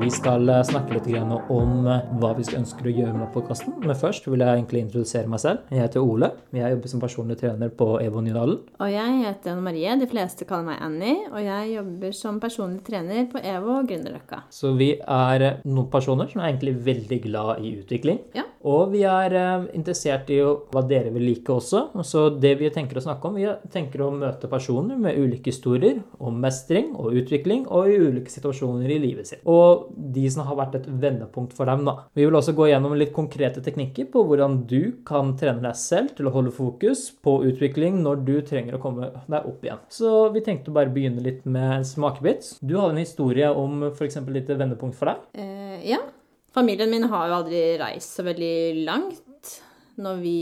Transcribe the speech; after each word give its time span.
Vi 0.00 0.08
skal 0.08 0.48
eh, 0.48 0.62
snakke 0.64 0.94
litt 0.96 1.08
om 1.52 1.84
eh, 1.84 2.06
hva 2.22 2.30
vi 2.32 2.44
skal 2.46 2.62
ønsker 2.62 2.86
å 2.88 2.92
gjøre 2.94 3.18
med 3.18 3.28
podkasten. 3.34 3.74
Men 3.82 3.98
først 4.00 4.24
vil 4.30 4.40
jeg 4.40 4.56
egentlig 4.56 4.80
introdusere 4.86 5.28
meg 5.28 5.42
selv. 5.42 5.66
Jeg 5.68 5.82
heter 5.82 6.00
Ole. 6.00 6.30
Jeg 6.56 6.72
jobber 6.72 6.92
som 6.92 7.02
personlig 7.02 7.36
trener 7.42 7.68
på 7.76 7.88
EVO 8.00 8.22
Nydalen. 8.24 8.62
Og 8.80 8.88
jeg 8.88 9.18
heter 9.26 9.52
Anne 9.52 9.64
Marie. 9.66 9.96
De 10.00 10.08
fleste 10.08 10.46
kaller 10.48 10.70
meg 10.70 10.78
Annie. 10.86 11.26
Og 11.28 11.44
jeg 11.44 11.74
jobber 11.74 12.16
som 12.16 12.38
personlig 12.40 12.80
trener 12.86 13.26
på 13.28 13.42
EVO 13.44 13.74
Grünerløkka. 13.90 14.38
Så 14.56 14.72
vi 14.78 14.94
er 14.96 15.44
eh, 15.44 15.60
noen 15.68 15.90
personer 15.92 16.32
som 16.32 16.40
er 16.40 16.48
egentlig 16.54 16.78
veldig 16.88 17.20
glad 17.26 17.60
i 17.60 17.74
utvikling. 17.82 18.22
Ja. 18.40 18.46
Og 18.72 18.94
vi 18.94 19.04
er 19.08 19.36
interessert 19.76 20.32
i 20.32 20.40
hva 20.40 20.84
dere 20.88 21.12
vil 21.12 21.28
like 21.28 21.52
også. 21.52 21.90
Så 22.08 22.26
det 22.40 22.54
vi 22.60 22.72
tenker 22.72 22.96
å 22.96 23.04
snakke 23.04 23.28
om, 23.28 23.36
vi 23.36 23.52
tenker 23.72 24.06
å 24.06 24.10
møte 24.16 24.48
personer 24.48 24.96
med 25.00 25.20
ulike 25.20 25.52
historier 25.52 26.00
om 26.20 26.40
mestring 26.40 26.94
og 26.96 27.20
utvikling 27.20 27.66
og 27.68 27.92
i 27.92 28.00
ulike 28.00 28.32
situasjoner 28.32 28.96
i 28.96 29.00
livet 29.04 29.28
sitt. 29.28 29.44
Og 29.48 29.89
de 29.96 30.24
som 30.32 30.46
har 30.48 30.58
vært 30.58 30.78
et 30.80 30.88
vendepunkt 30.88 31.54
for 31.56 31.70
dem, 31.70 31.84
da. 31.88 32.06
Vi 32.16 32.26
vil 32.26 32.36
også 32.36 32.54
gå 32.56 32.70
gjennom 32.70 32.96
litt 32.98 33.12
konkrete 33.16 33.62
teknikker 33.64 34.10
på 34.12 34.24
hvordan 34.28 34.60
du 34.70 35.02
kan 35.06 35.34
trene 35.40 35.64
deg 35.64 35.78
selv 35.78 36.14
til 36.18 36.30
å 36.30 36.34
holde 36.34 36.54
fokus 36.54 37.08
på 37.24 37.40
utvikling 37.50 38.00
når 38.04 38.24
du 38.26 38.34
trenger 38.46 38.76
å 38.76 38.82
komme 38.82 39.10
deg 39.26 39.50
opp 39.50 39.66
igjen. 39.66 39.82
Så 39.92 40.30
vi 40.34 40.44
tenkte 40.46 40.72
å 40.72 40.78
bare 40.78 40.92
begynne 40.94 41.24
litt 41.24 41.44
med 41.48 41.80
en 41.80 41.86
smakebit. 41.86 42.56
Du 42.60 42.76
har 42.78 42.92
en 42.92 43.00
historie 43.00 43.50
om 43.50 43.86
f.eks. 43.92 44.20
litt 44.30 44.50
vendepunkt 44.50 44.98
for 44.98 45.12
deg. 45.12 45.28
Eh, 45.40 45.78
ja. 45.92 46.02
Familien 46.50 46.90
min 46.90 47.06
har 47.12 47.28
jo 47.28 47.38
aldri 47.44 47.62
reist 47.78 48.16
så 48.16 48.24
veldig 48.26 48.82
langt 48.82 49.56
når 50.00 50.22
vi 50.22 50.38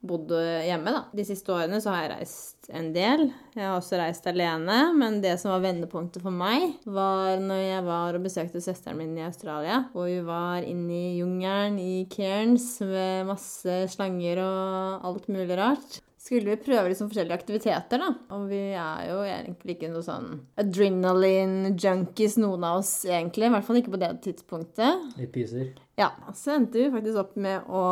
bodde 0.00 0.40
hjemme, 0.64 0.92
da. 0.94 1.02
De 1.12 1.24
siste 1.28 1.52
årene 1.52 1.80
så 1.82 1.92
har 1.92 2.04
jeg 2.04 2.12
reist 2.14 2.70
en 2.72 2.90
del. 2.94 3.26
Jeg 3.56 3.66
har 3.66 3.76
også 3.76 3.98
reist 4.00 4.26
alene, 4.30 4.78
men 4.96 5.20
det 5.24 5.34
som 5.42 5.52
var 5.52 5.64
vendepunktet 5.64 6.24
for 6.24 6.34
meg, 6.34 6.78
var 6.88 7.40
når 7.42 7.62
jeg 7.62 7.86
var 7.88 8.16
og 8.16 8.24
besøkte 8.24 8.62
søsteren 8.64 9.00
min 9.00 9.18
i 9.18 9.26
Australia. 9.26 9.82
Og 9.92 10.08
vi 10.08 10.20
var 10.24 10.66
inne 10.66 10.96
i 10.96 11.18
jungelen 11.20 11.80
i 11.82 12.06
Cairns 12.12 12.72
med 12.84 13.28
masse 13.28 13.82
slanger 13.92 14.40
og 14.44 15.10
alt 15.10 15.28
mulig 15.32 15.58
rart. 15.60 16.00
Skulle 16.20 16.52
vi 16.52 16.60
prøve 16.60 16.90
liksom 16.90 17.08
forskjellige 17.08 17.36
aktiviteter, 17.38 18.02
da. 18.02 18.10
Og 18.36 18.42
vi 18.50 18.58
er 18.76 19.06
jo 19.08 19.20
egentlig 19.24 19.78
ikke 19.78 19.88
noe 19.88 20.04
sånn 20.04 20.26
adrenaline-junkies, 20.60 22.34
noen 22.42 22.66
av 22.68 22.82
oss 22.82 22.90
egentlig. 23.08 23.46
I 23.48 23.52
hvert 23.54 23.64
fall 23.64 23.78
ikke 23.80 23.94
på 23.94 24.00
det 24.02 24.10
tidspunktet. 24.26 25.06
Litt 25.16 25.32
pyser. 25.32 25.70
Ja, 25.96 26.10
så 26.36 26.58
endte 26.58 26.76
vi 26.76 26.90
faktisk 26.92 27.22
opp 27.22 27.32
med 27.40 27.70
å 27.72 27.84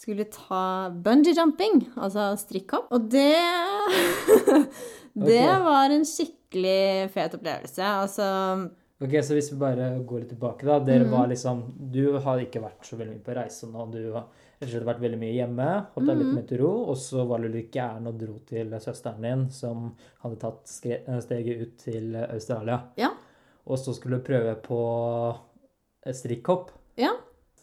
skulle 0.00 0.28
ta 0.32 0.90
bungee 0.92 1.32
jumping, 1.36 1.86
altså 1.96 2.34
strikkhopp. 2.40 2.92
Og 2.92 3.08
det 3.12 3.32
Det 5.30 5.46
var 5.64 5.90
en 5.90 6.04
skikkelig 6.06 7.08
fet 7.16 7.34
opplevelse. 7.40 7.80
Altså 8.04 8.28
Ok, 9.00 9.16
så 9.24 9.32
hvis 9.32 9.48
vi 9.54 9.56
bare 9.60 9.88
går 10.04 10.26
litt 10.26 10.32
tilbake, 10.34 10.68
da. 10.68 10.76
Dere 10.84 11.08
var 11.08 11.32
liksom 11.32 11.64
Du 11.92 12.18
har 12.20 12.44
ikke 12.44 12.60
vært 12.60 12.84
så 12.84 13.00
veldig 13.00 13.16
mye 13.16 13.24
på 13.24 13.36
reise 13.40 13.68
nå. 13.72 13.88
Du 13.88 14.02
har 14.12 14.28
rett 14.60 14.82
og 14.82 14.88
vært 14.90 15.00
veldig 15.00 15.18
mye 15.20 15.32
hjemme, 15.32 15.68
holdt 15.94 16.10
deg 16.10 16.18
litt 16.20 16.34
mer 16.36 16.46
til 16.50 16.60
ro, 16.60 16.72
og 16.92 16.98
så 17.00 17.24
var 17.28 17.40
du 17.40 17.48
litt 17.48 17.72
gæren 17.72 18.10
og 18.10 18.18
dro 18.20 18.34
til 18.48 18.74
søsteren 18.84 19.24
din, 19.24 19.46
som 19.54 19.86
hadde 20.24 20.40
tatt 20.42 20.68
steget 20.68 21.62
ut 21.62 21.78
til 21.80 22.18
Australia. 22.26 22.82
Ja. 23.00 23.14
Og 23.64 23.80
så 23.80 23.94
skulle 23.96 24.20
du 24.20 24.26
prøve 24.26 24.56
på 24.64 24.82
strikkhopp. 26.16 26.74
Ja. 27.00 27.14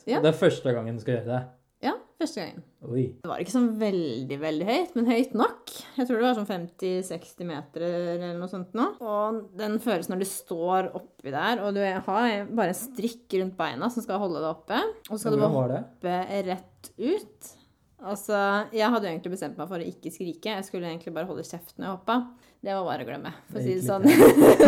Ja. 0.07 0.21
Det 0.23 0.31
er 0.31 0.41
første 0.41 0.73
gangen 0.73 0.97
du 0.97 1.03
skal 1.03 1.19
gjøre 1.19 1.29
det. 1.33 1.43
Ja, 1.83 1.91
første 2.17 2.41
gangen. 2.41 2.63
Oi. 2.87 3.03
Det 3.21 3.29
var 3.29 3.41
ikke 3.43 3.53
sånn 3.53 3.67
veldig, 3.77 4.37
veldig 4.41 4.67
høyt, 4.69 4.95
men 4.95 5.09
høyt 5.11 5.33
nok. 5.37 5.73
Jeg 5.97 6.07
tror 6.07 6.17
det 6.17 6.25
var 6.25 6.37
sånn 6.39 6.47
50-60 6.49 7.49
meter 7.49 7.85
eller 7.85 8.39
noe 8.39 8.49
sånt 8.49 8.73
nå. 8.77 8.85
Og 9.03 9.43
den 9.59 9.77
følelsen 9.83 10.15
når 10.15 10.23
du 10.23 10.29
står 10.29 10.89
oppi 10.97 11.33
der, 11.33 11.61
og 11.61 11.77
du 11.77 11.81
har 11.83 12.01
bare 12.07 12.71
en 12.71 12.79
strikk 12.79 13.37
rundt 13.37 13.57
beina 13.59 13.91
som 13.93 14.05
skal 14.05 14.21
holde 14.23 14.41
deg 14.41 14.49
oppe, 14.49 14.79
og 15.09 15.13
så 15.13 15.21
skal 15.25 15.35
du 15.35 15.43
bare 15.43 15.83
hoppe 15.83 16.15
rett 16.47 16.76
ut. 16.97 17.53
Altså, 17.97 18.37
jeg 18.77 18.91
hadde 18.93 19.07
jo 19.07 19.13
egentlig 19.15 19.33
bestemt 19.33 19.57
meg 19.57 19.69
for 19.69 19.81
å 19.81 19.87
ikke 19.87 20.11
skrike. 20.13 20.53
Jeg 20.59 20.65
skulle 20.67 20.89
egentlig 20.89 21.15
bare 21.15 21.29
holde 21.29 21.45
kjeft 21.47 21.73
når 21.77 21.87
jeg 21.87 21.95
hoppa. 21.95 22.17
Det 22.57 22.73
var 22.73 22.85
bare 22.87 23.05
å 23.05 23.07
glemme, 23.07 23.31
for 23.51 23.59
å 23.59 23.63
si 23.63 23.73
det 23.77 23.85
sånn. 23.85 24.05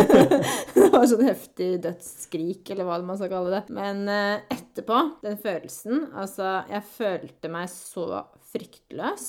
det 0.75 0.89
var 0.93 1.05
sånn 1.09 1.25
heftig 1.25 1.69
dødsskrik, 1.83 2.69
eller 2.73 2.85
hva 2.85 2.99
man 3.05 3.17
skal 3.17 3.31
kalle 3.31 3.53
det. 3.53 3.75
Men 3.75 4.03
eh, 4.13 4.45
etterpå, 4.53 4.99
den 5.25 5.39
følelsen 5.41 6.07
Altså, 6.13 6.59
jeg 6.69 6.85
følte 6.93 7.51
meg 7.53 7.69
så 7.73 8.23
fryktløs. 8.51 9.27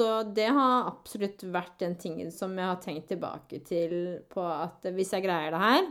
Så 0.00 0.10
det 0.34 0.48
har 0.56 0.88
absolutt 0.88 1.42
vært 1.52 1.78
den 1.82 1.94
tingen 2.00 2.30
som 2.34 2.54
jeg 2.56 2.70
har 2.70 2.78
tenkt 2.82 3.10
tilbake 3.12 3.60
til 3.68 3.96
på 4.32 4.44
at 4.48 4.86
hvis 4.96 5.12
jeg 5.12 5.26
greier 5.26 5.52
det 5.52 5.60
her, 5.60 5.90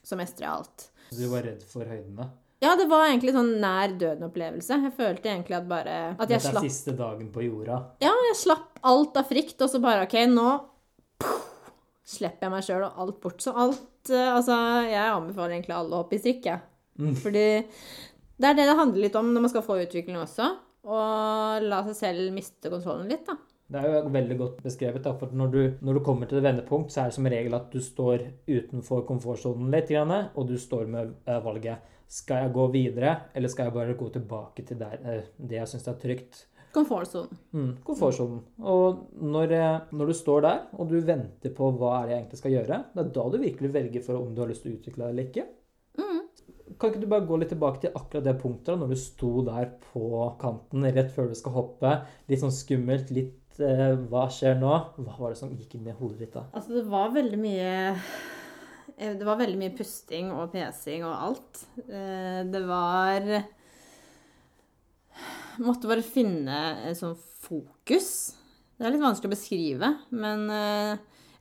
så 0.00 0.16
mestrer 0.18 0.46
jeg 0.46 0.54
alt. 0.54 0.86
Du 1.12 1.26
var 1.32 1.44
redd 1.44 1.64
for 1.68 1.88
høydene? 1.88 2.30
Ja, 2.62 2.72
det 2.74 2.88
var 2.90 3.06
egentlig 3.06 3.34
sånn 3.36 3.52
nær 3.62 3.92
døden-opplevelse. 4.00 4.80
Jeg 4.88 4.94
følte 4.96 5.30
egentlig 5.30 5.54
at 5.60 5.68
bare 5.70 5.98
At 6.16 6.24
jeg 6.26 6.40
Dette 6.40 6.40
er 6.40 6.56
slapp 6.56 6.66
siste 6.66 6.94
dagen 6.98 7.28
på 7.34 7.44
jorda. 7.44 7.78
Ja, 8.02 8.10
jeg 8.30 8.38
slapp 8.40 8.80
alt 8.88 9.18
av 9.20 9.28
frykt, 9.30 9.60
og 9.62 9.70
så 9.70 9.78
bare 9.82 10.08
OK, 10.08 10.16
nå 10.32 10.48
puh, 11.22 11.44
slipper 12.08 12.48
jeg 12.48 12.54
meg 12.56 12.66
sjøl 12.66 12.86
og 12.88 13.02
alt 13.04 13.20
bort. 13.22 13.38
Så 13.44 13.54
alt 13.54 14.10
eh, 14.10 14.32
Altså, 14.32 14.56
jeg 14.88 15.04
anbefaler 15.04 15.58
egentlig 15.58 15.76
alle 15.78 15.94
å 15.94 16.02
hoppe 16.02 16.18
i 16.18 16.22
strikk, 16.22 16.50
jeg. 16.50 16.64
Mm. 16.98 17.14
Fordi 17.22 17.46
det 18.38 18.50
er 18.50 18.58
det 18.58 18.66
det 18.70 18.78
handler 18.78 19.04
litt 19.06 19.18
om 19.18 19.30
når 19.34 19.46
man 19.46 19.52
skal 19.54 19.66
få 19.66 19.78
utvikling 19.84 20.18
også. 20.18 20.50
Og 20.88 21.68
la 21.68 21.82
seg 21.86 21.98
selv 22.00 22.34
miste 22.34 22.72
kontrollen 22.72 23.10
litt, 23.10 23.26
da. 23.28 23.38
Det 23.68 23.80
er 23.80 23.98
jo 23.98 24.10
veldig 24.12 24.36
godt 24.40 24.60
beskrevet. 24.64 25.02
Da, 25.04 25.12
for 25.20 25.32
når 25.36 25.48
du, 25.52 25.60
når 25.84 25.98
du 25.98 26.04
kommer 26.04 26.28
til 26.28 26.40
et 26.40 26.46
vendepunkt, 26.46 26.92
så 26.92 27.02
er 27.02 27.10
det 27.10 27.16
som 27.18 27.28
regel 27.28 27.56
at 27.58 27.66
du 27.72 27.82
står 27.84 28.24
utenfor 28.48 29.02
komfortsonen 29.08 29.68
litt, 29.74 29.92
og 29.92 30.46
du 30.48 30.56
står 30.60 30.86
med 30.88 31.12
eh, 31.28 31.40
valget 31.44 31.94
skal 32.08 32.46
jeg 32.46 32.54
gå 32.56 32.64
videre, 32.72 33.10
eller 33.36 33.52
skal 33.52 33.68
jeg 33.68 33.74
bare 33.74 33.96
gå 33.98 34.08
tilbake 34.14 34.64
til 34.64 34.78
der, 34.80 34.96
eh, 35.04 35.26
det 35.36 35.60
jeg 35.60 35.68
syns 35.68 35.90
er 35.92 35.98
trygt. 36.00 36.46
Komfortsonen. 36.72 37.40
Mm, 37.52 37.70
komfortsonen. 37.84 38.40
Og 38.64 39.04
når, 39.20 39.52
eh, 39.52 39.78
når 39.92 40.06
du 40.06 40.16
står 40.16 40.40
der, 40.46 40.64
og 40.72 40.88
du 40.88 40.96
venter 41.04 41.52
på 41.52 41.68
hva 41.76 41.98
er 41.98 42.06
det 42.06 42.14
jeg 42.14 42.22
egentlig 42.22 42.40
skal 42.40 42.56
gjøre, 42.56 42.82
det 42.94 43.04
er 43.04 43.14
da 43.18 43.28
du 43.28 43.38
virkelig 43.42 43.72
velger 43.74 44.04
for 44.08 44.22
om 44.22 44.32
du 44.32 44.40
har 44.40 44.48
lyst 44.48 44.64
til 44.64 44.72
å 44.72 44.80
utvikle 44.80 45.04
deg 45.04 45.12
eller 45.12 45.28
ikke. 45.28 45.48
Kan 46.78 46.92
ikke 46.92 47.00
du 47.02 47.10
bare 47.10 47.26
gå 47.26 47.36
litt 47.40 47.50
tilbake 47.50 47.80
til 47.82 47.94
akkurat 47.96 48.24
det 48.24 48.36
punktet, 48.38 48.68
da, 48.70 48.76
når 48.78 48.92
du 48.92 48.98
sto 49.00 49.30
der 49.46 49.70
på 49.88 50.08
kanten 50.38 50.86
rett 50.86 51.10
før 51.14 51.30
du 51.30 51.34
skal 51.34 51.56
hoppe? 51.56 51.94
Litt 52.30 52.42
sånn 52.42 52.54
skummelt, 52.54 53.10
litt 53.14 53.47
Hva 53.58 54.24
skjer 54.30 54.54
nå? 54.60 54.70
Hva 55.02 55.14
var 55.18 55.32
det 55.34 55.38
som 55.40 55.50
gikk 55.56 55.74
inn 55.78 55.88
i 55.90 55.94
hodet 55.98 56.20
ditt 56.22 56.34
da? 56.36 56.44
Altså, 56.54 56.76
det 56.76 56.84
var 56.86 57.10
veldig 57.14 57.38
mye 57.42 57.70
eh, 58.94 59.14
Det 59.18 59.26
var 59.26 59.40
veldig 59.40 59.58
mye 59.58 59.74
pusting 59.78 60.30
og 60.30 60.52
pesing 60.54 61.02
og 61.06 61.14
alt. 61.28 61.62
Eh, 61.88 62.42
Det 62.46 62.62
var 62.68 63.26
Måtte 65.58 65.90
bare 65.90 66.04
finne 66.06 66.58
et 66.86 66.98
sånn 67.00 67.16
fokus. 67.42 68.10
Det 68.78 68.86
er 68.86 68.92
litt 68.94 69.02
vanskelig 69.02 69.26
å 69.26 69.34
beskrive, 69.34 69.88
men 70.14 70.44
eh, 70.54 70.92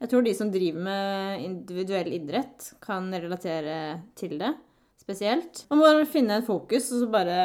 jeg 0.01 0.09
tror 0.09 0.23
de 0.25 0.34
som 0.38 0.49
driver 0.49 0.81
med 0.88 1.44
individuell 1.45 2.09
idrett, 2.17 2.72
kan 2.81 3.11
relatere 3.13 3.75
til 4.17 4.39
det 4.41 4.55
spesielt. 4.97 5.67
Man 5.69 5.79
må 5.84 5.85
bare 5.85 6.09
finne 6.09 6.39
et 6.39 6.47
fokus, 6.49 6.89
og 6.95 7.03
så 7.03 7.11
bare 7.13 7.38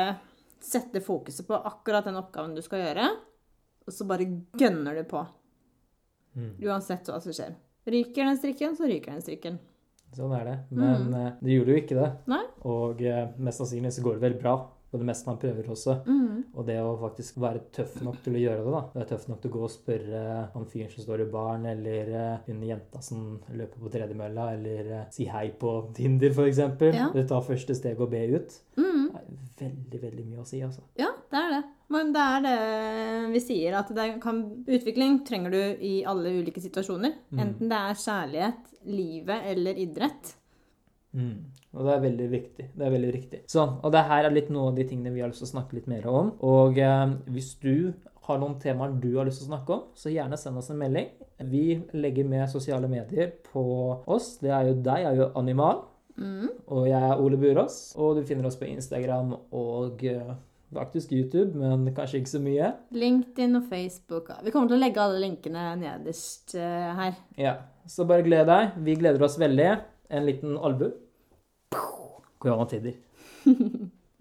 sette 0.64 1.02
fokuset 1.04 1.44
på 1.48 1.60
akkurat 1.60 2.08
den 2.08 2.16
oppgaven 2.22 2.56
du 2.56 2.62
skal 2.64 2.86
gjøre, 2.86 3.10
og 3.86 3.92
så 3.92 4.06
bare 4.06 4.26
gønner 4.58 4.94
du 5.00 5.04
på. 5.10 5.24
Mm. 6.36 6.52
Uansett 6.64 7.08
hva 7.10 7.20
som 7.20 7.32
skjer. 7.36 7.54
Ryker 7.92 8.24
den 8.28 8.38
strikken, 8.38 8.76
så 8.78 8.86
ryker 8.88 9.12
den 9.16 9.22
strikken. 9.24 9.58
Sånn 10.16 10.32
er 10.36 10.44
det. 10.44 10.58
Men 10.70 11.08
Mm. 11.08 11.14
eh, 11.14 11.32
det 11.42 11.50
gjorde 11.56 11.72
jo 11.74 11.80
ikke 11.82 11.96
det. 12.02 12.10
Nei? 12.28 12.44
Og 12.68 13.00
eh, 13.02 13.28
mest 13.38 13.58
sannsynlig 13.58 13.92
så 13.92 14.02
går 14.04 14.18
det 14.18 14.24
veldig 14.28 14.40
bra 14.42 14.56
på 14.92 14.98
det 15.00 15.06
meste 15.08 15.26
man 15.26 15.38
prøver 15.40 15.64
også. 15.72 15.94
Mm. 16.06 16.44
Og 16.54 16.66
det 16.66 16.76
å 16.84 16.98
faktisk 17.00 17.38
være 17.40 17.62
tøff 17.72 17.94
nok 18.04 18.18
til 18.22 18.34
å 18.36 18.42
gjøre 18.42 18.64
det, 18.64 18.72
da. 18.74 18.82
Være 18.94 19.08
tøff 19.08 19.26
nok 19.28 19.40
til 19.40 19.50
å 19.50 19.54
gå 19.54 19.62
og 19.64 19.70
spørre 19.72 20.50
han 20.52 20.66
fyren 20.68 20.90
som 20.92 21.04
står 21.06 21.22
i 21.24 21.30
baren, 21.32 21.64
eller 21.66 22.10
eh, 22.12 22.38
hun 22.46 22.60
jenta 22.68 23.00
som 23.00 23.40
løper 23.56 23.80
på 23.80 23.90
tredemølla, 23.90 24.50
eller 24.52 25.06
si 25.10 25.24
hei 25.24 25.46
på 25.50 25.94
Tinder, 25.96 26.28
eksempel. 26.44 26.92
Ja. 26.94 27.08
Det 27.14 27.26
tar 27.28 27.40
første 27.40 27.74
steg 27.74 27.98
og 28.04 28.10
be 28.12 28.20
ut. 28.36 28.58
Mm. 28.76 29.08
Det 29.56 29.64
er 29.64 29.70
veldig, 29.72 30.02
veldig 30.02 30.26
mye 30.28 30.40
å 30.44 30.46
si, 30.46 30.60
altså. 30.60 30.82
Ja, 31.00 31.08
det 31.32 31.40
er 31.40 31.50
det. 31.56 31.62
Men 31.92 32.12
det 32.14 32.26
er 32.36 32.44
det 32.46 32.58
vi 33.34 33.42
sier, 33.44 33.78
at 33.78 33.90
kan, 34.22 34.42
utvikling 34.66 35.20
trenger 35.28 35.54
du 35.54 35.82
i 35.84 35.94
alle 36.08 36.34
ulike 36.40 36.62
situasjoner. 36.62 37.16
Mm. 37.32 37.42
Enten 37.46 37.72
det 37.72 37.80
er 37.80 38.04
kjærlighet, 38.04 38.70
livet 38.88 39.50
eller 39.52 39.82
idrett. 39.82 40.36
Mm. 41.12 41.34
Og 41.72 41.86
det 41.86 41.92
er 41.92 42.04
veldig 42.06 42.28
viktig. 42.32 42.68
Det 42.76 42.86
er 42.86 42.94
veldig 42.94 43.12
riktig. 43.14 43.42
Sånn, 43.52 43.76
og 43.80 43.92
det 43.94 44.04
her 44.08 44.28
er 44.28 44.34
litt 44.34 44.50
noe 44.52 44.70
av 44.70 44.78
de 44.78 44.86
tingene 44.88 45.12
vi 45.14 45.22
har 45.24 45.30
lyst 45.30 45.44
til 45.44 45.50
å 45.50 45.54
snakke 45.54 45.78
litt 45.78 45.88
mer 45.90 46.08
om. 46.10 46.32
Og 46.44 46.80
eh, 46.80 47.04
hvis 47.32 47.54
du 47.62 47.92
har 48.26 48.38
noen 48.38 48.58
temaer 48.62 48.94
du 49.02 49.10
har 49.16 49.26
lyst 49.26 49.42
til 49.42 49.48
å 49.48 49.52
snakke 49.54 49.76
om, 49.76 49.86
så 49.98 50.12
gjerne 50.12 50.38
send 50.40 50.60
oss 50.60 50.70
en 50.72 50.80
melding. 50.80 51.08
Vi 51.52 51.64
legger 51.96 52.28
med 52.28 52.50
sosiale 52.52 52.90
medier 52.90 53.32
på 53.48 53.64
oss. 54.06 54.36
Det 54.42 54.52
er 54.52 54.68
jo 54.68 54.76
deg, 54.78 55.08
er 55.08 55.18
jo 55.18 55.32
Animal. 55.40 55.82
Mm. 56.20 56.48
Og 56.68 56.86
jeg 56.90 57.00
er 57.08 57.20
Ole 57.24 57.40
Burås. 57.40 57.80
Og 57.96 58.20
du 58.20 58.26
finner 58.28 58.46
oss 58.48 58.60
på 58.60 58.68
Instagram 58.68 59.34
og 59.48 60.04
eh, 60.06 60.34
faktisk 60.74 61.12
YouTube, 61.12 61.52
men 61.58 61.94
kanskje 61.94 62.20
ikke 62.22 62.32
så 62.32 62.40
mye. 62.42 62.72
LinkedIn 62.96 63.56
og 63.58 63.68
Facebook. 63.70 64.30
Vi 64.44 64.52
kommer 64.54 64.70
til 64.70 64.78
å 64.78 64.82
legge 64.82 65.02
alle 65.02 65.22
linkene 65.24 65.68
nederst 65.80 66.56
eh, 66.58 66.90
her. 66.98 67.16
Ja, 67.38 67.54
Så 67.86 68.06
bare 68.06 68.22
gled 68.22 68.46
deg. 68.46 68.76
Vi 68.86 68.94
gleder 69.00 69.22
oss 69.26 69.38
veldig. 69.42 69.70
En 70.12 70.26
liten 70.28 70.58
albue. 70.58 70.92
Koronatider. 72.42 72.94